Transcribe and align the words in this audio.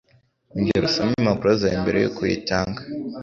Ongera 0.55 0.85
usome 0.89 1.13
impapuro 1.17 1.51
zawe 1.59 1.75
mbere 1.83 1.97
yuko 1.99 2.19
uyitanga. 2.21 2.81